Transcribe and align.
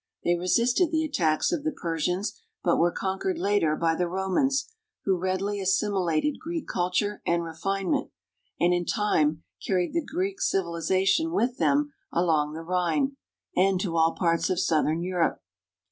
They 0.23 0.33
resisted 0.33 0.89
the 0.89 1.03
attacks 1.03 1.51
of 1.51 1.63
the 1.63 1.71
Per 1.71 1.99
sians, 1.99 2.29
but 2.63 2.79
were 2.79 2.91
conquered 2.91 3.37
later 3.37 3.75
by 3.75 3.93
the 3.93 4.07
Romans, 4.07 4.67
who 5.05 5.15
read 5.15 5.41
ily 5.41 5.61
assimilated 5.61 6.39
Greek 6.39 6.67
culture 6.67 7.21
and 7.23 7.43
refinement, 7.43 8.09
and 8.59 8.73
in 8.73 8.85
time 8.87 9.43
carried 9.63 9.93
the 9.93 10.03
Greek 10.03 10.41
civilization 10.41 11.31
with 11.31 11.57
them 11.59 11.93
along 12.11 12.53
the 12.53 12.63
Rhine, 12.63 13.15
and 13.55 13.79
to 13.81 13.95
all 13.95 14.15
parts 14.17 14.49
of 14.49 14.59
southern 14.59 15.03
Europe. 15.03 15.39